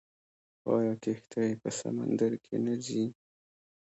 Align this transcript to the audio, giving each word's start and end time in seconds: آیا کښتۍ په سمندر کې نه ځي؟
آیا 0.75 0.93
کښتۍ 1.03 1.51
په 1.61 1.69
سمندر 1.79 2.31
کې 2.45 2.55
نه 2.65 2.75
ځي؟ 2.85 3.03